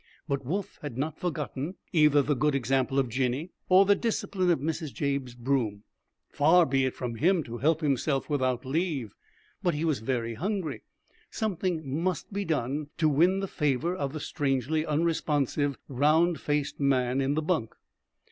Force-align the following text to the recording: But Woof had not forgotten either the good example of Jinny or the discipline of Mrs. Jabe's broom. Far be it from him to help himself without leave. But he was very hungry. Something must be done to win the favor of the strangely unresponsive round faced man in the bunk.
But 0.27 0.43
Woof 0.43 0.79
had 0.81 0.97
not 0.97 1.19
forgotten 1.19 1.75
either 1.93 2.23
the 2.23 2.33
good 2.35 2.55
example 2.55 2.97
of 2.97 3.07
Jinny 3.07 3.51
or 3.69 3.85
the 3.85 3.93
discipline 3.93 4.49
of 4.49 4.57
Mrs. 4.57 4.91
Jabe's 4.91 5.35
broom. 5.35 5.83
Far 6.27 6.65
be 6.65 6.85
it 6.85 6.95
from 6.95 7.17
him 7.17 7.43
to 7.43 7.59
help 7.59 7.81
himself 7.81 8.27
without 8.27 8.65
leave. 8.65 9.13
But 9.61 9.75
he 9.75 9.85
was 9.85 9.99
very 9.99 10.33
hungry. 10.33 10.81
Something 11.29 12.01
must 12.01 12.33
be 12.33 12.43
done 12.45 12.87
to 12.97 13.07
win 13.07 13.41
the 13.41 13.47
favor 13.47 13.93
of 13.95 14.11
the 14.13 14.19
strangely 14.19 14.87
unresponsive 14.87 15.77
round 15.87 16.39
faced 16.41 16.79
man 16.79 17.21
in 17.21 17.35
the 17.35 17.43
bunk. 17.43 17.75